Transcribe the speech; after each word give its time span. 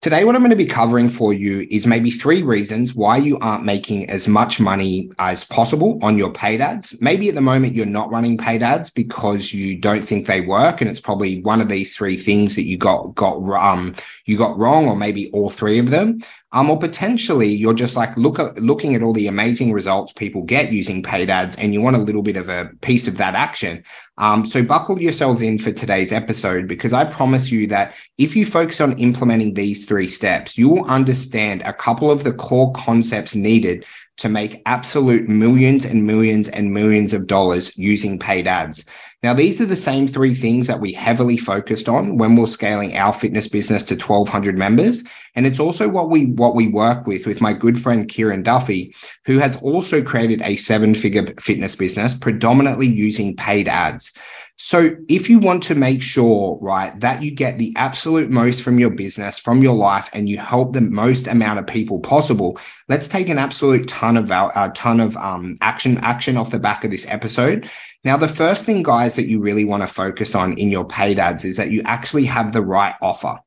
Today, 0.00 0.22
what 0.22 0.36
I'm 0.36 0.42
going 0.42 0.50
to 0.50 0.56
be 0.56 0.64
covering 0.64 1.08
for 1.08 1.32
you 1.32 1.66
is 1.72 1.84
maybe 1.84 2.12
three 2.12 2.44
reasons 2.44 2.94
why 2.94 3.16
you 3.16 3.36
aren't 3.40 3.64
making 3.64 4.08
as 4.08 4.28
much 4.28 4.60
money 4.60 5.10
as 5.18 5.42
possible 5.42 5.98
on 6.02 6.16
your 6.16 6.30
paid 6.30 6.60
ads. 6.60 6.96
Maybe 7.00 7.28
at 7.28 7.34
the 7.34 7.40
moment 7.40 7.74
you're 7.74 7.84
not 7.84 8.08
running 8.08 8.38
paid 8.38 8.62
ads 8.62 8.90
because 8.90 9.52
you 9.52 9.76
don't 9.76 10.04
think 10.04 10.26
they 10.26 10.40
work, 10.40 10.80
and 10.80 10.88
it's 10.88 11.00
probably 11.00 11.42
one 11.42 11.60
of 11.60 11.68
these 11.68 11.96
three 11.96 12.16
things 12.16 12.54
that 12.54 12.68
you 12.68 12.78
got 12.78 13.12
got 13.16 13.38
um 13.60 13.92
you 14.24 14.38
got 14.38 14.56
wrong, 14.56 14.86
or 14.86 14.94
maybe 14.94 15.32
all 15.32 15.50
three 15.50 15.80
of 15.80 15.90
them. 15.90 16.22
Um, 16.52 16.70
or 16.70 16.78
potentially 16.78 17.48
you're 17.48 17.74
just 17.74 17.94
like 17.94 18.16
look 18.16 18.38
at 18.38 18.56
looking 18.56 18.94
at 18.94 19.02
all 19.02 19.12
the 19.12 19.26
amazing 19.26 19.70
results 19.70 20.14
people 20.14 20.42
get 20.42 20.72
using 20.72 21.02
paid 21.02 21.28
ads, 21.28 21.56
and 21.56 21.74
you 21.74 21.80
want 21.80 21.96
a 21.96 22.00
little 22.00 22.22
bit 22.22 22.36
of 22.36 22.48
a 22.48 22.70
piece 22.82 23.08
of 23.08 23.16
that 23.16 23.34
action. 23.34 23.82
Um, 24.16 24.44
so 24.44 24.64
buckle 24.64 25.00
yourselves 25.00 25.42
in 25.42 25.58
for 25.58 25.72
today's 25.72 26.12
episode 26.12 26.66
because 26.66 26.92
I 26.92 27.04
promise 27.04 27.50
you 27.50 27.66
that 27.68 27.94
if 28.16 28.34
you 28.34 28.46
focus 28.46 28.80
on 28.80 28.98
implementing 28.98 29.54
these 29.54 29.86
three 29.88 30.06
steps, 30.06 30.56
you 30.56 30.68
will 30.68 30.84
understand 30.84 31.62
a 31.62 31.72
couple 31.72 32.10
of 32.10 32.22
the 32.22 32.32
core 32.32 32.72
concepts 32.72 33.34
needed 33.34 33.84
to 34.18 34.28
make 34.28 34.62
absolute 34.66 35.28
millions 35.28 35.84
and 35.84 36.06
millions 36.06 36.48
and 36.48 36.74
millions 36.74 37.12
of 37.12 37.26
dollars 37.26 37.76
using 37.78 38.18
paid 38.18 38.46
ads. 38.46 38.84
Now, 39.22 39.34
these 39.34 39.60
are 39.60 39.66
the 39.66 39.76
same 39.76 40.06
three 40.06 40.34
things 40.34 40.68
that 40.68 40.80
we 40.80 40.92
heavily 40.92 41.36
focused 41.36 41.88
on 41.88 42.18
when 42.18 42.36
we're 42.36 42.46
scaling 42.46 42.96
our 42.96 43.12
fitness 43.12 43.48
business 43.48 43.82
to 43.84 43.94
1200 43.94 44.56
members. 44.56 45.02
And 45.34 45.44
it's 45.44 45.58
also 45.58 45.88
what 45.88 46.08
we, 46.08 46.26
what 46.26 46.54
we 46.54 46.68
work 46.68 47.06
with, 47.06 47.26
with 47.26 47.40
my 47.40 47.52
good 47.52 47.80
friend, 47.80 48.08
Kieran 48.08 48.44
Duffy, 48.44 48.94
who 49.24 49.38
has 49.38 49.56
also 49.56 50.04
created 50.04 50.40
a 50.42 50.54
seven 50.54 50.94
figure 50.94 51.26
fitness 51.40 51.74
business 51.74 52.14
predominantly 52.14 52.86
using 52.86 53.34
paid 53.34 53.68
ads. 53.68 54.12
So 54.60 54.96
if 55.08 55.30
you 55.30 55.38
want 55.38 55.62
to 55.64 55.76
make 55.76 56.02
sure, 56.02 56.58
right, 56.60 56.98
that 56.98 57.22
you 57.22 57.30
get 57.30 57.58
the 57.58 57.72
absolute 57.76 58.28
most 58.28 58.60
from 58.60 58.80
your 58.80 58.90
business, 58.90 59.38
from 59.38 59.62
your 59.62 59.76
life, 59.76 60.10
and 60.12 60.28
you 60.28 60.36
help 60.36 60.72
the 60.72 60.80
most 60.80 61.28
amount 61.28 61.60
of 61.60 61.66
people 61.68 62.00
possible, 62.00 62.58
let's 62.88 63.06
take 63.06 63.28
an 63.28 63.38
absolute 63.38 63.86
ton 63.86 64.16
of 64.16 64.32
uh, 64.32 64.70
ton 64.74 64.98
of 64.98 65.16
um, 65.16 65.58
action 65.60 65.98
action 65.98 66.36
off 66.36 66.50
the 66.50 66.58
back 66.58 66.82
of 66.84 66.90
this 66.90 67.06
episode. 67.06 67.70
Now, 68.02 68.16
the 68.16 68.26
first 68.26 68.66
thing, 68.66 68.82
guys, 68.82 69.14
that 69.14 69.28
you 69.28 69.40
really 69.40 69.64
want 69.64 69.84
to 69.84 69.86
focus 69.86 70.34
on 70.34 70.58
in 70.58 70.72
your 70.72 70.84
paid 70.84 71.20
ads 71.20 71.44
is 71.44 71.56
that 71.56 71.70
you 71.70 71.82
actually 71.84 72.24
have 72.24 72.50
the 72.50 72.62
right 72.62 72.96
offer. 73.00 73.38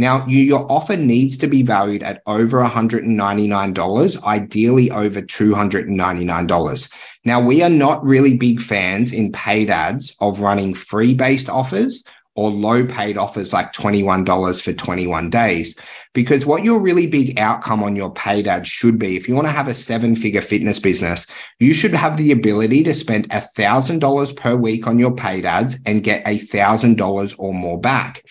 Now, 0.00 0.26
your 0.26 0.64
offer 0.72 0.96
needs 0.96 1.36
to 1.36 1.46
be 1.46 1.62
valued 1.62 2.02
at 2.02 2.22
over 2.26 2.64
$199, 2.64 4.24
ideally 4.24 4.90
over 4.90 5.20
$299. 5.20 6.90
Now, 7.26 7.40
we 7.42 7.62
are 7.62 7.68
not 7.68 8.02
really 8.02 8.34
big 8.34 8.62
fans 8.62 9.12
in 9.12 9.30
paid 9.30 9.68
ads 9.68 10.16
of 10.22 10.40
running 10.40 10.72
free 10.72 11.12
based 11.12 11.50
offers 11.50 12.02
or 12.34 12.50
low 12.50 12.86
paid 12.86 13.18
offers 13.18 13.52
like 13.52 13.74
$21 13.74 14.62
for 14.62 14.72
21 14.72 15.28
days. 15.28 15.78
Because 16.14 16.46
what 16.46 16.64
your 16.64 16.80
really 16.80 17.06
big 17.06 17.38
outcome 17.38 17.82
on 17.82 17.94
your 17.94 18.10
paid 18.14 18.48
ad 18.48 18.66
should 18.66 18.98
be, 18.98 19.18
if 19.18 19.28
you 19.28 19.34
want 19.34 19.48
to 19.48 19.52
have 19.52 19.68
a 19.68 19.74
seven 19.74 20.16
figure 20.16 20.40
fitness 20.40 20.78
business, 20.78 21.26
you 21.58 21.74
should 21.74 21.92
have 21.92 22.16
the 22.16 22.32
ability 22.32 22.84
to 22.84 22.94
spend 22.94 23.28
$1,000 23.28 24.36
per 24.36 24.56
week 24.56 24.86
on 24.86 24.98
your 24.98 25.14
paid 25.14 25.44
ads 25.44 25.78
and 25.84 26.02
get 26.02 26.24
$1,000 26.24 27.34
or 27.38 27.52
more 27.52 27.78
back. 27.78 28.24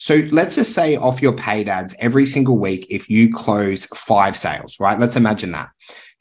So 0.00 0.26
let's 0.32 0.54
just 0.54 0.72
say 0.72 0.96
off 0.96 1.20
your 1.20 1.34
paid 1.34 1.68
ads 1.68 1.94
every 1.98 2.24
single 2.24 2.56
week, 2.56 2.86
if 2.88 3.10
you 3.10 3.30
close 3.30 3.84
five 3.84 4.34
sales, 4.34 4.80
right? 4.80 4.98
Let's 4.98 5.14
imagine 5.14 5.52
that. 5.52 5.68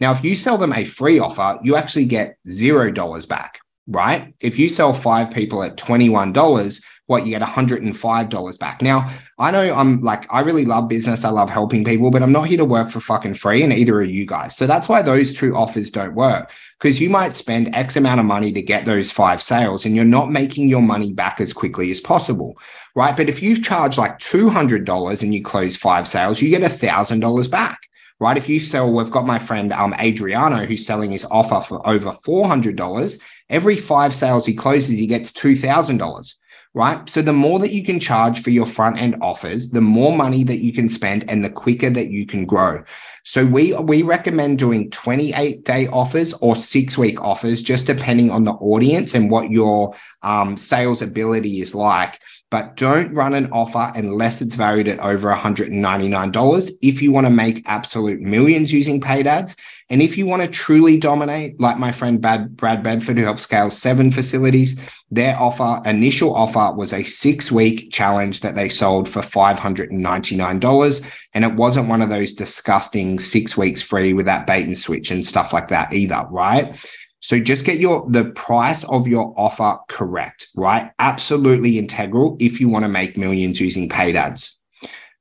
Now, 0.01 0.11
if 0.11 0.21
you 0.21 0.35
sell 0.35 0.57
them 0.57 0.73
a 0.73 0.83
free 0.83 1.17
offer, 1.17 1.57
you 1.63 1.77
actually 1.77 2.03
get 2.03 2.35
zero 2.45 2.91
dollars 2.91 3.25
back, 3.25 3.61
right? 3.89 4.33
If 4.39 4.57
you 4.57 4.69
sell 4.69 4.93
five 4.93 5.31
people 5.31 5.63
at 5.63 5.75
$21, 5.75 6.81
what 7.07 7.25
you 7.25 7.31
get 7.31 7.41
$105 7.41 8.59
back. 8.59 8.83
Now, 8.83 9.11
I 9.39 9.49
know 9.49 9.73
I'm 9.73 9.99
like, 10.03 10.31
I 10.31 10.41
really 10.41 10.63
love 10.63 10.87
business. 10.87 11.23
I 11.23 11.31
love 11.31 11.49
helping 11.49 11.83
people, 11.83 12.11
but 12.11 12.21
I'm 12.21 12.31
not 12.31 12.45
here 12.45 12.59
to 12.59 12.65
work 12.65 12.91
for 12.91 12.99
fucking 12.99 13.33
free, 13.33 13.63
and 13.63 13.73
either 13.73 13.95
are 13.95 14.03
you 14.03 14.27
guys. 14.27 14.55
So 14.55 14.67
that's 14.67 14.87
why 14.87 15.01
those 15.01 15.33
two 15.33 15.55
offers 15.55 15.89
don't 15.89 16.13
work 16.13 16.51
because 16.79 17.01
you 17.01 17.09
might 17.09 17.33
spend 17.33 17.75
X 17.75 17.95
amount 17.95 18.19
of 18.19 18.27
money 18.27 18.51
to 18.53 18.61
get 18.61 18.85
those 18.85 19.11
five 19.11 19.41
sales 19.41 19.85
and 19.85 19.95
you're 19.95 20.05
not 20.05 20.31
making 20.31 20.69
your 20.69 20.81
money 20.81 21.11
back 21.11 21.41
as 21.41 21.51
quickly 21.51 21.89
as 21.91 21.99
possible, 21.99 22.57
right? 22.95 23.17
But 23.17 23.27
if 23.27 23.41
you 23.41 23.59
charge 23.61 23.97
like 23.97 24.19
$200 24.19 25.21
and 25.21 25.33
you 25.33 25.43
close 25.43 25.75
five 25.75 26.07
sales, 26.07 26.41
you 26.41 26.49
get 26.49 26.61
$1,000 26.61 27.51
back 27.51 27.79
right? 28.19 28.37
If 28.37 28.49
you 28.49 28.59
sell, 28.59 28.91
we've 28.91 29.11
got 29.11 29.25
my 29.25 29.39
friend 29.39 29.71
um, 29.73 29.93
Adriano 29.93 30.65
who's 30.65 30.85
selling 30.85 31.11
his 31.11 31.25
offer 31.25 31.61
for 31.61 31.87
over 31.87 32.11
$400. 32.11 33.21
Every 33.49 33.77
five 33.77 34.13
sales 34.13 34.45
he 34.45 34.53
closes, 34.53 34.97
he 34.97 35.07
gets 35.07 35.31
$2,000 35.31 36.35
right? 36.73 37.09
So 37.09 37.21
the 37.21 37.33
more 37.33 37.59
that 37.59 37.71
you 37.71 37.83
can 37.83 37.99
charge 37.99 38.41
for 38.41 38.51
your 38.51 38.65
front 38.65 38.99
end 38.99 39.15
offers, 39.21 39.71
the 39.71 39.81
more 39.81 40.15
money 40.15 40.43
that 40.43 40.59
you 40.59 40.71
can 40.71 40.87
spend 40.87 41.25
and 41.27 41.43
the 41.43 41.49
quicker 41.49 41.89
that 41.89 42.09
you 42.09 42.25
can 42.25 42.45
grow. 42.45 42.83
So 43.23 43.45
we 43.45 43.73
we 43.73 44.01
recommend 44.01 44.59
doing 44.59 44.89
28 44.89 45.63
day 45.63 45.87
offers 45.87 46.33
or 46.33 46.55
six 46.55 46.97
week 46.97 47.21
offers, 47.21 47.61
just 47.61 47.85
depending 47.85 48.31
on 48.31 48.43
the 48.43 48.53
audience 48.53 49.13
and 49.13 49.29
what 49.29 49.51
your 49.51 49.95
um, 50.21 50.57
sales 50.57 51.01
ability 51.01 51.61
is 51.61 51.75
like. 51.75 52.19
But 52.51 52.75
don't 52.75 53.13
run 53.13 53.35
an 53.35 53.51
offer 53.51 53.91
unless 53.95 54.41
it's 54.41 54.55
valued 54.55 54.87
at 54.87 54.99
over 54.99 55.31
$199 55.31 56.71
if 56.81 57.01
you 57.01 57.11
want 57.11 57.27
to 57.27 57.31
make 57.31 57.61
absolute 57.65 58.19
millions 58.19 58.73
using 58.73 58.99
paid 58.99 59.27
ads. 59.27 59.55
And 59.91 60.01
if 60.01 60.17
you 60.17 60.25
want 60.25 60.41
to 60.41 60.47
truly 60.47 60.97
dominate, 60.97 61.59
like 61.59 61.77
my 61.77 61.91
friend 61.91 62.21
Brad, 62.21 62.55
Brad 62.55 62.81
Bedford, 62.83 63.17
who 63.17 63.23
helped 63.23 63.39
scale 63.39 63.69
seven 63.71 64.11
facilities, 64.11 64.79
their 65.11 65.39
offer, 65.39 65.81
initial 65.87 66.35
offer 66.35 66.75
was 66.75 66.93
a 66.93 67.03
six 67.03 67.51
week 67.51 67.91
challenge 67.91 68.41
that 68.41 68.55
they 68.55 68.69
sold 68.69 69.07
for 69.07 69.21
$599. 69.21 71.05
And 71.33 71.45
it 71.45 71.53
wasn't 71.53 71.89
one 71.89 72.01
of 72.01 72.09
those 72.09 72.33
disgusting 72.33 73.19
six 73.19 73.57
weeks 73.57 73.81
free 73.81 74.13
with 74.13 74.25
that 74.25 74.47
bait 74.47 74.65
and 74.65 74.77
switch 74.77 75.11
and 75.11 75.25
stuff 75.25 75.53
like 75.53 75.69
that 75.69 75.93
either, 75.93 76.25
right? 76.29 76.75
So 77.21 77.39
just 77.39 77.65
get 77.65 77.79
your 77.79 78.07
the 78.09 78.25
price 78.25 78.83
of 78.85 79.07
your 79.07 79.33
offer 79.37 79.77
correct, 79.87 80.47
right? 80.55 80.91
Absolutely 80.99 81.77
integral 81.77 82.37
if 82.39 82.61
you 82.61 82.69
want 82.69 82.83
to 82.83 82.89
make 82.89 83.17
millions 83.17 83.59
using 83.59 83.89
paid 83.89 84.15
ads. 84.15 84.59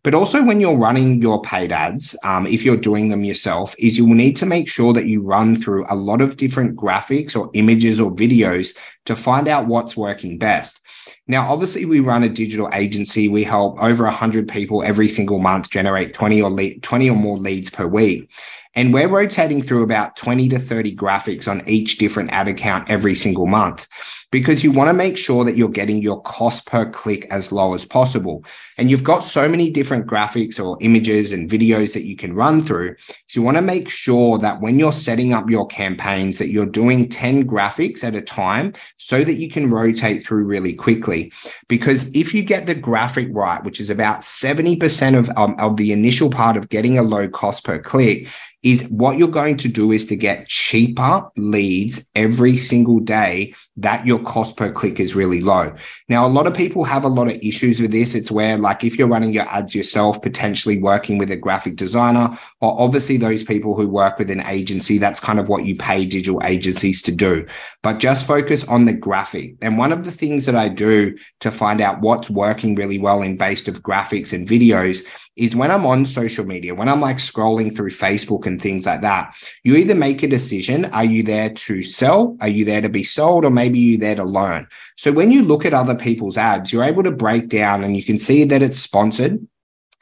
But 0.04 0.14
also, 0.14 0.44
when 0.44 0.60
you're 0.60 0.76
running 0.76 1.20
your 1.20 1.42
paid 1.42 1.72
ads, 1.72 2.16
um, 2.22 2.46
if 2.46 2.64
you're 2.64 2.76
doing 2.76 3.08
them 3.08 3.24
yourself, 3.24 3.74
is 3.78 3.98
you 3.98 4.06
will 4.06 4.14
need 4.14 4.36
to 4.36 4.46
make 4.46 4.68
sure 4.68 4.92
that 4.92 5.06
you 5.06 5.20
run 5.20 5.56
through 5.56 5.86
a 5.88 5.96
lot 5.96 6.20
of 6.20 6.36
different 6.36 6.76
graphics 6.76 7.36
or 7.36 7.50
images 7.54 8.00
or 8.00 8.12
videos 8.12 8.76
to 9.06 9.16
find 9.16 9.48
out 9.48 9.66
what's 9.66 9.96
working 9.96 10.38
best. 10.38 10.80
Now, 11.26 11.50
obviously, 11.50 11.84
we 11.84 11.98
run 11.98 12.22
a 12.22 12.28
digital 12.28 12.70
agency. 12.72 13.28
We 13.28 13.42
help 13.42 13.82
over 13.82 14.04
100 14.04 14.48
people 14.48 14.84
every 14.84 15.08
single 15.08 15.40
month 15.40 15.68
generate 15.68 16.14
20 16.14 16.42
or 16.42 16.50
le- 16.50 16.78
20 16.78 17.10
or 17.10 17.16
more 17.16 17.36
leads 17.36 17.68
per 17.68 17.86
week. 17.86 18.30
And 18.78 18.94
we're 18.94 19.08
rotating 19.08 19.60
through 19.60 19.82
about 19.82 20.14
20 20.14 20.50
to 20.50 20.58
30 20.60 20.94
graphics 20.94 21.48
on 21.48 21.68
each 21.68 21.98
different 21.98 22.30
ad 22.30 22.46
account 22.46 22.88
every 22.88 23.16
single 23.16 23.48
month 23.48 23.88
because 24.30 24.62
you 24.62 24.70
want 24.70 24.88
to 24.88 24.94
make 24.94 25.16
sure 25.16 25.44
that 25.44 25.56
you're 25.56 25.68
getting 25.68 26.02
your 26.02 26.20
cost 26.22 26.66
per 26.66 26.88
click 26.90 27.26
as 27.30 27.50
low 27.50 27.72
as 27.72 27.84
possible. 27.84 28.44
And 28.76 28.90
you've 28.90 29.04
got 29.04 29.20
so 29.20 29.48
many 29.48 29.70
different 29.70 30.06
graphics 30.06 30.62
or 30.62 30.76
images 30.80 31.32
and 31.32 31.48
videos 31.48 31.94
that 31.94 32.04
you 32.04 32.14
can 32.14 32.34
run 32.34 32.62
through. 32.62 32.96
So 33.26 33.40
you 33.40 33.42
want 33.42 33.56
to 33.56 33.62
make 33.62 33.88
sure 33.88 34.38
that 34.38 34.60
when 34.60 34.78
you're 34.78 34.92
setting 34.92 35.32
up 35.32 35.48
your 35.48 35.66
campaigns 35.66 36.38
that 36.38 36.50
you're 36.50 36.66
doing 36.66 37.08
10 37.08 37.48
graphics 37.48 38.04
at 38.04 38.14
a 38.14 38.20
time 38.20 38.74
so 38.98 39.24
that 39.24 39.34
you 39.34 39.50
can 39.50 39.70
rotate 39.70 40.24
through 40.24 40.44
really 40.44 40.74
quickly. 40.74 41.32
Because 41.68 42.14
if 42.14 42.34
you 42.34 42.42
get 42.42 42.66
the 42.66 42.74
graphic 42.74 43.28
right, 43.30 43.64
which 43.64 43.80
is 43.80 43.88
about 43.88 44.20
70% 44.20 45.18
of, 45.18 45.30
um, 45.38 45.56
of 45.58 45.76
the 45.76 45.92
initial 45.92 46.30
part 46.30 46.56
of 46.56 46.68
getting 46.68 46.98
a 46.98 47.02
low 47.02 47.28
cost 47.28 47.64
per 47.64 47.78
click, 47.78 48.28
is 48.62 48.88
what 48.88 49.18
you're 49.18 49.28
going 49.28 49.56
to 49.56 49.68
do 49.68 49.92
is 49.92 50.06
to 50.06 50.16
get 50.16 50.48
cheaper 50.48 51.30
leads 51.36 52.10
every 52.14 52.56
single 52.56 52.98
day 52.98 53.54
that 53.76 54.04
your 54.18 54.26
cost 54.26 54.56
per 54.56 54.70
click 54.70 55.00
is 55.00 55.14
really 55.14 55.40
low. 55.40 55.74
Now, 56.08 56.26
a 56.26 56.28
lot 56.28 56.46
of 56.46 56.54
people 56.54 56.84
have 56.84 57.04
a 57.04 57.08
lot 57.08 57.30
of 57.30 57.38
issues 57.42 57.80
with 57.80 57.92
this. 57.92 58.14
It's 58.14 58.30
where, 58.30 58.58
like, 58.58 58.84
if 58.84 58.98
you're 58.98 59.08
running 59.08 59.32
your 59.32 59.48
ads 59.48 59.74
yourself, 59.74 60.20
potentially 60.22 60.78
working 60.78 61.18
with 61.18 61.30
a 61.30 61.36
graphic 61.36 61.76
designer, 61.76 62.38
or 62.60 62.80
obviously 62.80 63.16
those 63.16 63.42
people 63.42 63.76
who 63.76 63.88
work 63.88 64.18
with 64.18 64.30
an 64.30 64.40
agency, 64.42 64.98
that's 64.98 65.20
kind 65.20 65.38
of 65.38 65.48
what 65.48 65.64
you 65.64 65.76
pay 65.76 66.04
digital 66.04 66.40
agencies 66.44 67.02
to 67.02 67.12
do. 67.12 67.46
But 67.82 67.98
just 67.98 68.26
focus 68.26 68.66
on 68.66 68.84
the 68.84 68.92
graphic. 68.92 69.56
And 69.62 69.78
one 69.78 69.92
of 69.92 70.04
the 70.04 70.12
things 70.12 70.46
that 70.46 70.56
I 70.56 70.68
do 70.68 71.16
to 71.40 71.50
find 71.50 71.80
out 71.80 72.00
what's 72.00 72.30
working 72.30 72.74
really 72.74 72.98
well 72.98 73.22
in 73.22 73.36
based 73.36 73.68
of 73.68 73.82
graphics 73.82 74.32
and 74.32 74.48
videos 74.48 75.04
is 75.36 75.54
when 75.54 75.70
I'm 75.70 75.86
on 75.86 76.04
social 76.04 76.44
media, 76.44 76.74
when 76.74 76.88
I'm 76.88 77.00
like 77.00 77.18
scrolling 77.18 77.74
through 77.74 77.90
Facebook 77.90 78.44
and 78.44 78.60
things 78.60 78.86
like 78.86 79.02
that, 79.02 79.36
you 79.62 79.76
either 79.76 79.94
make 79.94 80.24
a 80.24 80.28
decision. 80.28 80.86
Are 80.86 81.04
you 81.04 81.22
there 81.22 81.50
to 81.50 81.82
sell? 81.84 82.36
Are 82.40 82.48
you 82.48 82.64
there 82.64 82.80
to 82.80 82.88
be 82.88 83.04
sold? 83.04 83.44
Or 83.44 83.50
maybe 83.50 83.78
you're 83.78 84.00
there 84.00 84.07
learn. 84.16 84.66
So 84.96 85.12
when 85.12 85.30
you 85.30 85.42
look 85.42 85.64
at 85.64 85.74
other 85.74 85.94
people's 85.94 86.38
ads, 86.38 86.72
you're 86.72 86.84
able 86.84 87.02
to 87.02 87.10
break 87.10 87.48
down 87.48 87.84
and 87.84 87.96
you 87.96 88.02
can 88.02 88.18
see 88.18 88.44
that 88.44 88.62
it's 88.62 88.78
sponsored 88.78 89.46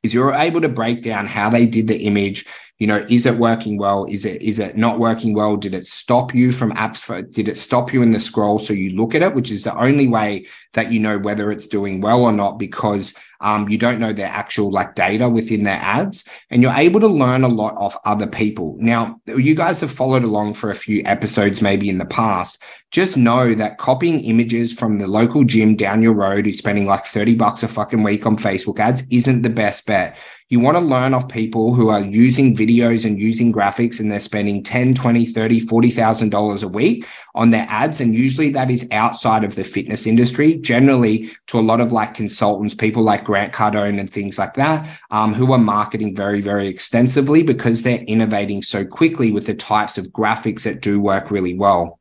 is 0.02 0.14
you're 0.14 0.34
able 0.34 0.60
to 0.60 0.68
break 0.68 1.02
down 1.02 1.26
how 1.26 1.50
they 1.50 1.66
did 1.66 1.88
the 1.88 1.98
image 2.04 2.46
you 2.78 2.86
know 2.86 3.06
is 3.08 3.26
it 3.26 3.36
working 3.36 3.78
well 3.78 4.04
is 4.08 4.24
it 4.24 4.40
is 4.42 4.58
it 4.58 4.76
not 4.76 4.98
working 4.98 5.32
well 5.32 5.56
did 5.56 5.74
it 5.74 5.86
stop 5.86 6.34
you 6.34 6.52
from 6.52 6.72
apps 6.72 6.98
for, 6.98 7.22
did 7.22 7.48
it 7.48 7.56
stop 7.56 7.92
you 7.92 8.02
in 8.02 8.10
the 8.10 8.20
scroll 8.20 8.58
so 8.58 8.72
you 8.72 8.90
look 8.90 9.14
at 9.14 9.22
it 9.22 9.34
which 9.34 9.50
is 9.50 9.62
the 9.62 9.76
only 9.76 10.06
way 10.06 10.46
that 10.74 10.92
you 10.92 11.00
know 11.00 11.18
whether 11.18 11.50
it's 11.50 11.66
doing 11.66 12.00
well 12.00 12.24
or 12.24 12.32
not 12.32 12.58
because 12.58 13.14
Um, 13.40 13.68
you 13.68 13.76
don't 13.76 14.00
know 14.00 14.12
their 14.12 14.28
actual 14.28 14.70
like 14.70 14.94
data 14.94 15.28
within 15.28 15.64
their 15.64 15.80
ads, 15.80 16.24
and 16.50 16.62
you're 16.62 16.72
able 16.72 17.00
to 17.00 17.06
learn 17.06 17.44
a 17.44 17.48
lot 17.48 17.76
off 17.76 17.96
other 18.04 18.26
people. 18.26 18.76
Now, 18.78 19.20
you 19.26 19.54
guys 19.54 19.80
have 19.80 19.90
followed 19.90 20.24
along 20.24 20.54
for 20.54 20.70
a 20.70 20.74
few 20.74 21.02
episodes, 21.04 21.60
maybe 21.60 21.90
in 21.90 21.98
the 21.98 22.06
past. 22.06 22.58
Just 22.90 23.16
know 23.16 23.54
that 23.54 23.78
copying 23.78 24.20
images 24.20 24.72
from 24.72 24.98
the 24.98 25.06
local 25.06 25.44
gym 25.44 25.76
down 25.76 26.02
your 26.02 26.14
road 26.14 26.46
who's 26.46 26.58
spending 26.58 26.86
like 26.86 27.04
30 27.04 27.34
bucks 27.34 27.62
a 27.62 27.68
fucking 27.68 28.02
week 28.02 28.24
on 28.24 28.36
Facebook 28.36 28.78
ads 28.78 29.02
isn't 29.10 29.42
the 29.42 29.50
best 29.50 29.86
bet. 29.86 30.16
You 30.48 30.60
want 30.60 30.76
to 30.76 30.80
learn 30.80 31.12
off 31.12 31.28
people 31.28 31.74
who 31.74 31.88
are 31.88 32.00
using 32.00 32.54
videos 32.54 33.04
and 33.04 33.18
using 33.18 33.52
graphics 33.52 33.98
and 33.98 34.12
they're 34.12 34.20
spending 34.20 34.62
10, 34.62 34.94
20, 34.94 35.26
30, 35.26 35.60
$40,000 35.62 36.62
a 36.62 36.68
week 36.68 37.04
on 37.34 37.50
their 37.50 37.66
ads. 37.68 38.00
And 38.00 38.14
usually 38.14 38.50
that 38.50 38.70
is 38.70 38.86
outside 38.92 39.42
of 39.42 39.56
the 39.56 39.64
fitness 39.64 40.06
industry, 40.06 40.54
generally 40.58 41.32
to 41.48 41.58
a 41.58 41.62
lot 41.62 41.80
of 41.80 41.90
like 41.90 42.14
consultants, 42.14 42.76
people 42.76 43.02
like 43.02 43.24
Grant 43.24 43.52
Cardone 43.52 43.98
and 43.98 44.08
things 44.08 44.38
like 44.38 44.54
that, 44.54 44.88
um, 45.10 45.34
who 45.34 45.50
are 45.52 45.58
marketing 45.58 46.14
very, 46.14 46.40
very 46.40 46.68
extensively 46.68 47.42
because 47.42 47.82
they're 47.82 48.04
innovating 48.04 48.62
so 48.62 48.84
quickly 48.84 49.32
with 49.32 49.46
the 49.46 49.54
types 49.54 49.98
of 49.98 50.06
graphics 50.08 50.62
that 50.62 50.80
do 50.80 51.00
work 51.00 51.32
really 51.32 51.58
well. 51.58 51.98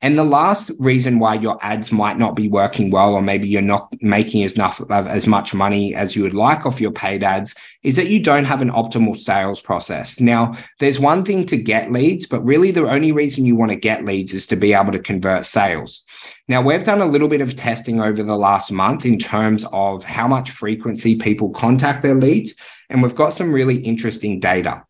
And 0.00 0.16
the 0.16 0.24
last 0.24 0.70
reason 0.78 1.18
why 1.18 1.34
your 1.34 1.58
ads 1.60 1.90
might 1.90 2.18
not 2.18 2.36
be 2.36 2.48
working 2.48 2.92
well, 2.92 3.14
or 3.14 3.22
maybe 3.22 3.48
you're 3.48 3.62
not 3.62 3.92
making 4.00 4.44
as 4.44 4.54
enough 4.54 4.80
as 4.90 5.26
much 5.26 5.52
money 5.52 5.92
as 5.92 6.14
you 6.14 6.22
would 6.22 6.34
like 6.34 6.64
off 6.64 6.80
your 6.80 6.92
paid 6.92 7.24
ads, 7.24 7.52
is 7.82 7.96
that 7.96 8.06
you 8.06 8.22
don't 8.22 8.44
have 8.44 8.62
an 8.62 8.70
optimal 8.70 9.16
sales 9.16 9.60
process. 9.60 10.20
Now, 10.20 10.54
there's 10.78 11.00
one 11.00 11.24
thing 11.24 11.46
to 11.46 11.56
get 11.56 11.90
leads, 11.90 12.28
but 12.28 12.44
really 12.44 12.70
the 12.70 12.88
only 12.88 13.10
reason 13.10 13.44
you 13.44 13.56
want 13.56 13.72
to 13.72 13.76
get 13.76 14.04
leads 14.04 14.34
is 14.34 14.46
to 14.46 14.56
be 14.56 14.72
able 14.72 14.92
to 14.92 15.00
convert 15.00 15.44
sales. 15.44 16.04
Now, 16.46 16.62
we've 16.62 16.84
done 16.84 17.00
a 17.00 17.06
little 17.06 17.28
bit 17.28 17.40
of 17.40 17.56
testing 17.56 18.00
over 18.00 18.22
the 18.22 18.36
last 18.36 18.70
month 18.70 19.04
in 19.04 19.18
terms 19.18 19.64
of 19.72 20.04
how 20.04 20.28
much 20.28 20.52
frequency 20.52 21.16
people 21.16 21.50
contact 21.50 22.02
their 22.02 22.14
leads, 22.14 22.54
and 22.88 23.02
we've 23.02 23.16
got 23.16 23.34
some 23.34 23.52
really 23.52 23.78
interesting 23.78 24.38
data. 24.38 24.84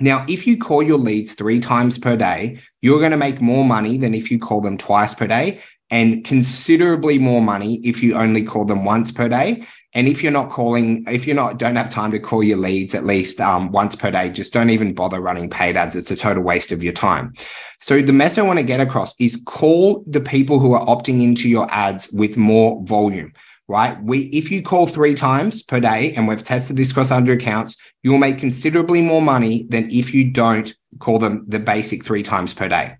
Now, 0.00 0.24
if 0.28 0.46
you 0.46 0.58
call 0.58 0.82
your 0.82 0.98
leads 0.98 1.34
three 1.34 1.60
times 1.60 1.98
per 1.98 2.16
day, 2.16 2.58
you're 2.80 3.00
going 3.00 3.12
to 3.12 3.16
make 3.16 3.40
more 3.40 3.64
money 3.64 3.98
than 3.98 4.14
if 4.14 4.30
you 4.30 4.38
call 4.38 4.60
them 4.60 4.76
twice 4.78 5.14
per 5.14 5.26
day, 5.26 5.60
and 5.90 6.24
considerably 6.24 7.18
more 7.18 7.40
money 7.40 7.80
if 7.84 8.02
you 8.02 8.14
only 8.14 8.42
call 8.42 8.64
them 8.64 8.84
once 8.84 9.10
per 9.10 9.28
day. 9.28 9.66
And 9.94 10.06
if 10.06 10.22
you're 10.22 10.32
not 10.32 10.50
calling, 10.50 11.04
if 11.08 11.26
you're 11.26 11.34
not 11.34 11.58
don't 11.58 11.76
have 11.76 11.88
time 11.88 12.10
to 12.10 12.18
call 12.18 12.44
your 12.44 12.58
leads 12.58 12.94
at 12.94 13.06
least 13.06 13.40
um, 13.40 13.72
once 13.72 13.94
per 13.94 14.10
day, 14.10 14.30
just 14.30 14.52
don't 14.52 14.70
even 14.70 14.92
bother 14.92 15.20
running 15.20 15.48
paid 15.48 15.76
ads. 15.76 15.96
It's 15.96 16.10
a 16.10 16.16
total 16.16 16.42
waste 16.42 16.72
of 16.72 16.84
your 16.84 16.92
time. 16.92 17.32
So 17.80 18.02
the 18.02 18.12
message 18.12 18.38
I 18.38 18.42
want 18.42 18.58
to 18.58 18.64
get 18.64 18.80
across 18.80 19.18
is 19.18 19.42
call 19.46 20.04
the 20.06 20.20
people 20.20 20.58
who 20.58 20.74
are 20.74 20.84
opting 20.84 21.22
into 21.22 21.48
your 21.48 21.72
ads 21.72 22.12
with 22.12 22.36
more 22.36 22.82
volume 22.84 23.32
right? 23.68 24.02
We, 24.02 24.22
if 24.30 24.50
you 24.50 24.62
call 24.62 24.86
three 24.86 25.14
times 25.14 25.62
per 25.62 25.78
day, 25.78 26.14
and 26.14 26.26
we've 26.26 26.42
tested 26.42 26.76
this 26.76 26.90
across 26.90 27.10
100 27.10 27.40
accounts, 27.40 27.76
you'll 28.02 28.18
make 28.18 28.38
considerably 28.38 29.02
more 29.02 29.22
money 29.22 29.66
than 29.68 29.90
if 29.90 30.14
you 30.14 30.30
don't 30.30 30.74
call 30.98 31.18
them 31.18 31.44
the 31.48 31.58
basic 31.58 32.04
three 32.04 32.22
times 32.22 32.52
per 32.52 32.68
day. 32.68 32.96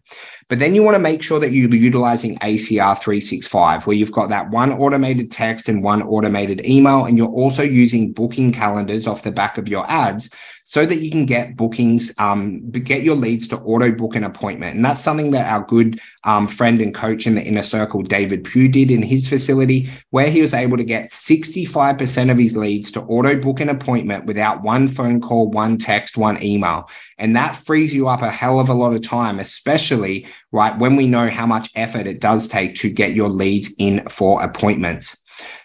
But 0.49 0.61
then 0.61 0.75
you 0.75 0.83
want 0.83 0.95
to 0.95 1.01
make 1.01 1.23
sure 1.23 1.39
that 1.41 1.53
you're 1.53 1.75
utilizing 1.75 2.39
ACR 2.39 2.99
365, 2.99 3.87
where 3.87 3.97
you've 3.97 4.13
got 4.13 4.31
that 4.31 4.51
one 4.51 4.73
automated 4.73 5.31
text 5.31 5.69
and 5.69 5.83
one 5.83 6.03
automated 6.03 6.65
email, 6.65 7.05
and 7.05 7.19
you're 7.19 7.29
also 7.29 7.63
using 7.63 8.13
booking 8.13 8.53
calendars 8.53 9.07
off 9.07 9.23
the 9.23 9.31
back 9.31 9.59
of 9.59 9.69
your 9.69 9.89
ads 9.91 10.31
so 10.69 10.85
that 10.85 11.01
you 11.01 11.11
can 11.11 11.25
get 11.25 11.57
bookings, 11.57 12.13
um, 12.19 12.71
get 12.71 13.03
your 13.03 13.17
leads 13.17 13.49
to 13.49 13.57
auto 13.61 13.91
book 13.91 14.15
an 14.15 14.25
appointment. 14.25 14.77
And 14.77 14.85
that's 14.85 15.01
something 15.01 15.31
that 15.31 15.51
our 15.51 15.65
good 15.65 15.99
um, 16.25 16.47
friend 16.47 16.83
and 16.83 16.95
coach 16.95 17.27
in 17.27 17.37
the 17.37 17.43
inner 17.43 17.63
circle, 17.63 18.03
David 18.03 18.45
Pugh, 18.45 18.69
did 18.69 18.91
in 18.91 19.03
his 19.03 19.27
facility, 19.27 19.89
where 20.11 20.31
he 20.31 20.43
was 20.43 20.53
able 20.53 20.77
to 20.77 20.85
get 20.85 21.09
65% 21.09 22.31
of 22.31 22.37
his 22.37 22.55
leads 22.55 22.93
to 22.93 23.01
auto 23.01 23.35
book 23.41 23.61
an 23.61 23.71
appointment 23.71 24.27
without 24.27 24.63
one 24.63 24.89
phone 24.89 25.23
call, 25.23 25.51
one 25.51 25.79
text, 25.79 26.19
one 26.19 26.43
email. 26.43 26.91
And 27.17 27.35
that 27.35 27.57
frees 27.57 27.88
you 27.93 28.09
up 28.09 28.23
a 28.23 28.31
hell 28.31 28.61
of 28.61 28.69
a 28.69 28.75
lot 28.75 28.93
of 28.93 29.03
time, 29.03 29.39
especially 29.39 30.27
right 30.53 30.79
when 30.79 30.97
we 30.97 31.07
know 31.07 31.29
how 31.29 31.47
much 31.47 31.71
effort 31.75 32.07
it 32.07 32.21
does 32.21 32.49
take 32.49 32.75
to 32.77 32.91
get 32.91 33.15
your 33.15 33.29
leads 33.29 33.75
in 33.79 34.07
for 34.09 34.43
appointments. 34.43 35.23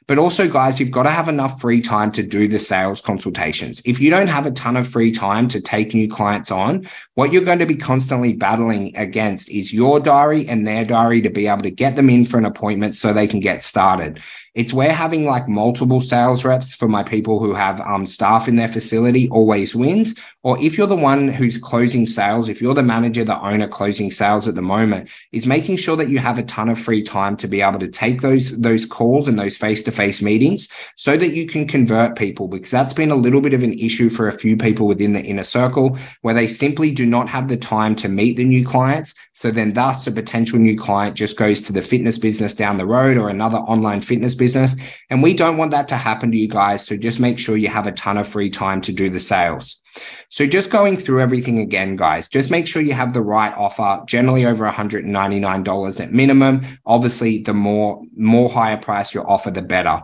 But 0.08 0.18
also, 0.18 0.50
guys, 0.50 0.80
you've 0.80 0.92
got 0.92 1.04
to 1.04 1.10
have 1.10 1.30
enough 1.30 1.62
free 1.62 1.82
time 1.82 2.12
to 2.14 2.24
do 2.24 2.48
the 2.48 2.60
sales 2.60 3.02
consultations. 3.02 3.82
If 3.86 4.00
you 4.00 4.10
don't 4.10 4.28
have 4.28 4.46
a 4.46 4.52
ton 4.52 4.76
of 4.76 4.88
free 4.88 5.12
time 5.12 5.48
to 5.50 5.62
take 5.62 5.94
new 5.94 6.10
clients 6.10 6.52
on, 6.52 6.88
what 7.16 7.32
you're 7.32 7.44
going 7.44 7.60
to 7.60 7.66
be 7.66 7.76
constantly 7.76 8.34
battling 8.34 8.96
against 8.98 9.50
is 9.50 9.74
your 9.74 10.00
diary 10.00 10.48
and 10.48 10.68
their 10.68 10.84
diary 10.84 11.22
to 11.22 11.30
be 11.30 11.48
able 11.48 11.62
to 11.62 11.72
get 11.72 11.96
them 11.96 12.10
in 12.10 12.26
for 12.26 12.38
an 12.38 12.46
appointment 12.46 12.96
so 12.96 13.14
they 13.14 13.28
can 13.28 13.40
get 13.40 13.64
started. 13.64 14.22
It's 14.56 14.74
where 14.74 14.94
having 14.94 15.26
like 15.26 15.48
multiple 15.48 16.00
sales 16.00 16.46
reps 16.46 16.76
for 16.76 16.88
my 16.88 17.02
people 17.02 17.40
who 17.40 17.56
have 17.56 17.82
um, 17.82 18.06
staff 18.06 18.48
in 18.48 18.56
their 18.56 18.68
facility 18.68 19.28
always 19.30 19.74
wins. 19.74 20.14
Or 20.44 20.62
if 20.62 20.78
you're 20.78 20.86
the 20.86 20.96
one 20.96 21.28
who's 21.28 21.58
closing 21.58 22.06
sales, 22.06 22.50
if 22.50 22.62
you're 22.62 22.76
the 22.76 22.84
manager, 22.84 23.24
the 23.24 23.40
owner 23.42 23.68
closing 23.68 24.12
sales 24.12 24.48
at 24.48 24.54
the 24.54 24.62
moment, 24.62 25.10
is 25.32 25.48
making 25.48 25.78
sure 25.78 25.96
that 25.96 26.10
you 26.10 26.20
have 26.20 26.38
a 26.38 26.44
ton 26.44 26.70
of 26.70 26.78
free 26.78 27.02
time 27.02 27.36
to 27.38 27.48
be 27.48 27.62
able 27.62 27.80
to 27.80 27.88
take 27.88 28.22
those 28.22 28.62
those 28.62 28.86
calls 28.86 29.28
and 29.28 29.40
those 29.40 29.58
face 29.58 29.82
to 29.84 29.92
face 29.94 30.22
meetings 30.22 30.68
so 30.96 31.16
that 31.16 31.34
you 31.34 31.46
can 31.48 31.68
convert 31.68 32.18
people 32.18 32.48
because 32.48 32.72
that's 32.72 32.94
been 32.94 33.12
a 33.12 33.16
little 33.16 33.42
bit 33.42 33.54
of 33.54 33.64
an 33.64 33.78
issue 33.78 34.10
for 34.10 34.28
a 34.28 34.32
few 34.32 34.58
people 34.58 34.88
within 34.88 35.14
the 35.14 35.24
inner 35.24 35.44
circle 35.44 35.98
where 36.22 36.34
they 36.34 36.48
simply 36.48 36.92
do 36.92 37.06
not 37.06 37.30
have 37.30 37.48
the 37.48 37.58
time 37.58 37.96
to 37.96 38.10
meet 38.10 38.38
the 38.38 38.44
new 38.44 38.66
clients. 38.66 39.14
So 39.34 39.52
then, 39.52 39.74
thus, 39.74 40.08
a 40.08 40.12
potential 40.12 40.60
new 40.60 40.78
client 40.78 41.16
just 41.16 41.38
goes 41.38 41.62
to 41.64 41.74
the 41.74 41.82
fitness 41.82 42.18
business 42.18 42.56
down 42.56 42.78
the 42.78 42.86
road 42.86 43.18
or 43.18 43.30
another 43.30 43.58
online 43.58 44.02
fitness 44.02 44.36
business. 44.36 44.76
And 45.10 45.22
we 45.22 45.34
don't 45.34 45.58
want 45.58 45.72
that 45.72 45.88
to 45.90 45.98
happen 45.98 46.32
to 46.32 46.38
you 46.38 46.48
guys. 46.48 46.86
So 46.86 46.98
just 46.98 47.20
make 47.20 47.40
sure 47.40 47.58
you 47.58 47.70
have 47.70 47.88
a 47.88 47.92
ton 47.92 48.18
of 48.18 48.28
free 48.28 48.50
time 48.50 48.82
to 48.82 48.94
do 48.94 49.10
the 49.10 49.20
sales. 49.20 49.83
So 50.30 50.48
just 50.48 50.70
going 50.70 50.98
through 50.98 51.22
everything 51.22 51.60
again, 51.60 51.96
guys, 51.96 52.28
just 52.28 52.52
make 52.52 52.68
sure 52.68 52.82
you 52.82 52.94
have 52.94 53.14
the 53.14 53.22
right 53.22 53.54
offer, 53.56 54.04
generally 54.06 54.46
over 54.46 54.70
$199 54.70 56.00
at 56.00 56.12
minimum. 56.14 56.66
Obviously, 56.86 57.44
the 57.44 57.54
more, 57.54 58.02
more 58.16 58.50
higher 58.50 58.78
price 58.78 59.14
your 59.14 59.30
offer, 59.30 59.52
the 59.52 59.62
better. 59.62 60.02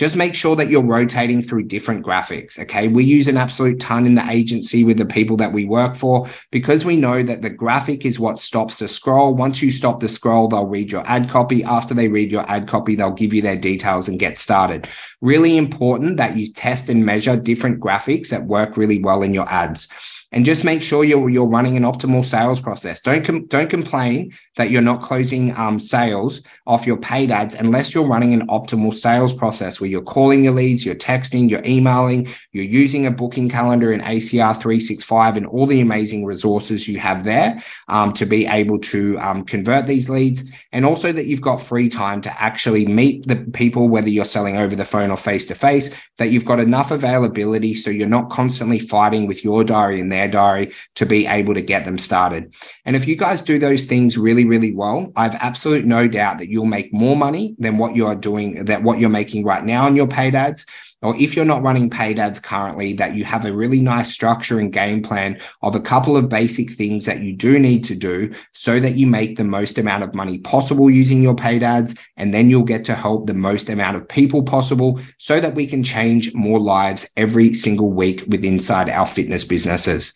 Just 0.00 0.16
make 0.16 0.34
sure 0.34 0.56
that 0.56 0.70
you're 0.70 0.82
rotating 0.82 1.42
through 1.42 1.64
different 1.64 2.06
graphics. 2.06 2.58
Okay. 2.58 2.88
We 2.88 3.04
use 3.04 3.28
an 3.28 3.36
absolute 3.36 3.80
ton 3.80 4.06
in 4.06 4.14
the 4.14 4.26
agency 4.30 4.82
with 4.82 4.96
the 4.96 5.04
people 5.04 5.36
that 5.36 5.52
we 5.52 5.66
work 5.66 5.94
for 5.94 6.26
because 6.50 6.86
we 6.86 6.96
know 6.96 7.22
that 7.22 7.42
the 7.42 7.50
graphic 7.50 8.06
is 8.06 8.18
what 8.18 8.40
stops 8.40 8.78
the 8.78 8.88
scroll. 8.88 9.34
Once 9.34 9.60
you 9.60 9.70
stop 9.70 10.00
the 10.00 10.08
scroll, 10.08 10.48
they'll 10.48 10.64
read 10.64 10.90
your 10.90 11.06
ad 11.06 11.28
copy. 11.28 11.62
After 11.62 11.92
they 11.92 12.08
read 12.08 12.32
your 12.32 12.50
ad 12.50 12.66
copy, 12.66 12.94
they'll 12.94 13.10
give 13.10 13.34
you 13.34 13.42
their 13.42 13.58
details 13.58 14.08
and 14.08 14.18
get 14.18 14.38
started. 14.38 14.88
Really 15.20 15.58
important 15.58 16.16
that 16.16 16.34
you 16.34 16.50
test 16.50 16.88
and 16.88 17.04
measure 17.04 17.36
different 17.36 17.78
graphics 17.78 18.30
that 18.30 18.46
work 18.46 18.78
really 18.78 19.02
well 19.02 19.22
in 19.22 19.34
your 19.34 19.50
ads 19.50 19.86
and 20.32 20.44
just 20.44 20.64
make 20.64 20.82
sure 20.82 21.04
you're 21.04 21.28
you're 21.28 21.46
running 21.46 21.76
an 21.76 21.82
optimal 21.82 22.24
sales 22.24 22.60
process. 22.60 23.00
Don't 23.00 23.24
com- 23.24 23.46
don't 23.46 23.70
complain 23.70 24.32
that 24.56 24.70
you're 24.70 24.82
not 24.82 25.00
closing 25.00 25.56
um, 25.56 25.80
sales 25.80 26.42
off 26.66 26.86
your 26.86 26.96
paid 26.96 27.30
ads 27.30 27.54
unless 27.54 27.94
you're 27.94 28.06
running 28.06 28.34
an 28.34 28.46
optimal 28.48 28.94
sales 28.94 29.32
process 29.32 29.80
where 29.80 29.90
you're 29.90 30.02
calling 30.02 30.44
your 30.44 30.52
leads, 30.52 30.84
you're 30.84 30.94
texting, 30.94 31.48
you're 31.48 31.64
emailing, 31.64 32.28
you're 32.52 32.64
using 32.64 33.06
a 33.06 33.10
booking 33.10 33.48
calendar 33.48 33.92
in 33.92 34.00
ACR 34.00 34.52
365 34.52 35.36
and 35.36 35.46
all 35.46 35.66
the 35.66 35.80
amazing 35.80 36.24
resources 36.24 36.86
you 36.86 36.98
have 36.98 37.24
there 37.24 37.62
um, 37.88 38.12
to 38.12 38.26
be 38.26 38.46
able 38.46 38.78
to 38.78 39.18
um, 39.18 39.44
convert 39.44 39.86
these 39.86 40.08
leads, 40.08 40.44
and 40.72 40.84
also 40.84 41.12
that 41.12 41.26
you've 41.26 41.40
got 41.40 41.60
free 41.60 41.88
time 41.88 42.20
to 42.20 42.42
actually 42.42 42.86
meet 42.86 43.26
the 43.26 43.36
people, 43.36 43.88
whether 43.88 44.08
you're 44.08 44.24
selling 44.24 44.56
over 44.56 44.76
the 44.76 44.84
phone 44.84 45.10
or 45.10 45.16
face 45.16 45.46
to 45.46 45.54
face, 45.54 45.90
that 46.18 46.30
you've 46.30 46.44
got 46.44 46.60
enough 46.60 46.90
availability 46.90 47.74
so 47.74 47.90
you're 47.90 48.06
not 48.06 48.30
constantly 48.30 48.78
fighting 48.78 49.26
with 49.26 49.42
your 49.42 49.64
diary 49.64 50.00
and 50.00 50.12
their 50.20 50.28
diary 50.28 50.72
to 50.96 51.06
be 51.06 51.26
able 51.26 51.54
to 51.54 51.62
get 51.62 51.84
them 51.84 51.98
started. 51.98 52.54
And 52.84 52.94
if 52.94 53.08
you 53.08 53.16
guys 53.16 53.42
do 53.42 53.58
those 53.58 53.86
things 53.86 54.18
really, 54.18 54.44
really 54.44 54.72
well, 54.72 55.12
I've 55.16 55.34
absolute 55.36 55.86
no 55.86 56.06
doubt 56.06 56.38
that 56.38 56.48
you'll 56.48 56.66
make 56.66 56.92
more 56.92 57.16
money 57.16 57.56
than 57.58 57.78
what 57.78 57.96
you 57.96 58.06
are 58.06 58.14
doing, 58.14 58.64
that 58.66 58.82
what 58.82 59.00
you're 59.00 59.08
making 59.08 59.44
right 59.44 59.64
now 59.64 59.86
on 59.86 59.96
your 59.96 60.06
paid 60.06 60.34
ads 60.34 60.66
or 61.02 61.16
if 61.16 61.34
you're 61.34 61.44
not 61.44 61.62
running 61.62 61.88
paid 61.88 62.18
ads 62.18 62.38
currently, 62.38 62.92
that 62.94 63.14
you 63.14 63.24
have 63.24 63.44
a 63.44 63.52
really 63.52 63.80
nice 63.80 64.12
structure 64.12 64.58
and 64.58 64.72
game 64.72 65.02
plan 65.02 65.40
of 65.62 65.74
a 65.74 65.80
couple 65.80 66.16
of 66.16 66.28
basic 66.28 66.72
things 66.72 67.06
that 67.06 67.20
you 67.20 67.32
do 67.32 67.58
need 67.58 67.84
to 67.84 67.94
do 67.94 68.32
so 68.52 68.78
that 68.80 68.96
you 68.96 69.06
make 69.06 69.36
the 69.36 69.44
most 69.44 69.78
amount 69.78 70.02
of 70.02 70.14
money 70.14 70.38
possible 70.38 70.90
using 70.90 71.22
your 71.22 71.34
paid 71.34 71.62
ads. 71.62 71.94
And 72.16 72.34
then 72.34 72.50
you'll 72.50 72.62
get 72.62 72.84
to 72.86 72.94
help 72.94 73.26
the 73.26 73.34
most 73.34 73.68
amount 73.70 73.96
of 73.96 74.08
people 74.08 74.42
possible 74.42 75.00
so 75.18 75.40
that 75.40 75.54
we 75.54 75.66
can 75.66 75.82
change 75.82 76.34
more 76.34 76.60
lives 76.60 77.10
every 77.16 77.54
single 77.54 77.90
week 77.90 78.24
with 78.28 78.44
inside 78.44 78.88
our 78.90 79.06
fitness 79.06 79.44
businesses. 79.44 80.12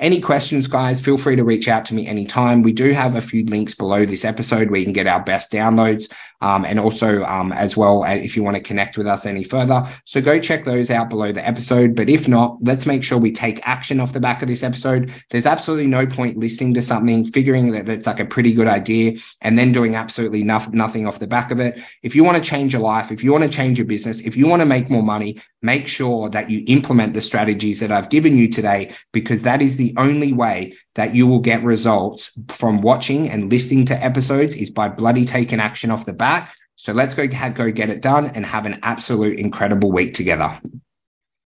Any 0.00 0.20
questions, 0.20 0.68
guys, 0.68 1.00
feel 1.00 1.18
free 1.18 1.34
to 1.34 1.44
reach 1.44 1.66
out 1.66 1.84
to 1.86 1.94
me 1.94 2.06
anytime. 2.06 2.62
We 2.62 2.72
do 2.72 2.92
have 2.92 3.16
a 3.16 3.20
few 3.20 3.44
links 3.44 3.74
below 3.74 4.06
this 4.06 4.24
episode 4.24 4.70
where 4.70 4.78
you 4.78 4.86
can 4.86 4.92
get 4.92 5.08
our 5.08 5.22
best 5.22 5.50
downloads 5.50 6.08
um, 6.40 6.64
and 6.64 6.78
also 6.78 7.24
um, 7.24 7.52
as 7.52 7.76
well 7.76 8.04
if 8.04 8.36
you 8.36 8.42
want 8.42 8.56
to 8.56 8.62
connect 8.62 8.96
with 8.96 9.06
us 9.06 9.26
any 9.26 9.42
further. 9.42 9.88
So 10.04 10.20
go 10.28 10.38
check 10.38 10.64
those 10.64 10.90
out 10.90 11.08
below 11.08 11.32
the 11.32 11.46
episode. 11.46 11.96
But 11.96 12.08
if 12.08 12.28
not, 12.28 12.58
let's 12.62 12.86
make 12.86 13.02
sure 13.02 13.18
we 13.18 13.32
take 13.32 13.66
action 13.66 14.00
off 14.00 14.12
the 14.12 14.20
back 14.20 14.42
of 14.42 14.48
this 14.48 14.62
episode. 14.62 15.12
There's 15.30 15.46
absolutely 15.46 15.86
no 15.86 16.06
point 16.06 16.38
listening 16.38 16.74
to 16.74 16.82
something, 16.82 17.24
figuring 17.24 17.70
that 17.72 17.88
it's 17.88 18.06
like 18.06 18.20
a 18.20 18.24
pretty 18.24 18.52
good 18.52 18.68
idea, 18.68 19.18
and 19.40 19.58
then 19.58 19.72
doing 19.72 19.94
absolutely 19.94 20.42
nothing, 20.42 21.06
off 21.06 21.18
the 21.18 21.26
back 21.26 21.50
of 21.50 21.60
it. 21.60 21.80
If 22.02 22.14
you 22.14 22.24
want 22.24 22.42
to 22.42 22.50
change 22.50 22.72
your 22.72 22.82
life, 22.82 23.10
if 23.10 23.24
you 23.24 23.32
want 23.32 23.44
to 23.44 23.50
change 23.50 23.78
your 23.78 23.86
business, 23.86 24.20
if 24.20 24.36
you 24.36 24.46
want 24.46 24.60
to 24.60 24.66
make 24.66 24.90
more 24.90 25.02
money, 25.02 25.40
make 25.62 25.88
sure 25.88 26.28
that 26.30 26.50
you 26.50 26.64
implement 26.66 27.14
the 27.14 27.20
strategies 27.20 27.80
that 27.80 27.92
I've 27.92 28.10
given 28.10 28.36
you 28.36 28.48
today, 28.48 28.92
because 29.12 29.42
that 29.42 29.62
is 29.62 29.76
the 29.76 29.94
only 29.96 30.32
way 30.32 30.74
that 30.94 31.14
you 31.14 31.26
will 31.26 31.40
get 31.40 31.62
results 31.62 32.30
from 32.48 32.80
watching 32.82 33.30
and 33.30 33.50
listening 33.50 33.86
to 33.86 34.04
episodes 34.04 34.56
is 34.56 34.70
by 34.70 34.88
bloody 34.88 35.24
taking 35.24 35.60
action 35.60 35.90
off 35.90 36.04
the 36.04 36.12
bat. 36.12 36.50
So 36.78 36.92
let's 36.92 37.12
go, 37.12 37.26
go 37.26 37.72
get 37.72 37.90
it 37.90 38.00
done 38.00 38.26
and 38.36 38.46
have 38.46 38.64
an 38.64 38.78
absolute 38.84 39.36
incredible 39.36 39.90
week 39.90 40.14
together. 40.14 40.60